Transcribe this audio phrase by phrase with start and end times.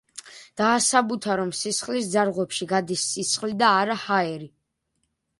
[0.59, 4.49] დაასაბუთა, რომ სისხლის ძარღვებში გადის სისხლი და არა ჰაერი.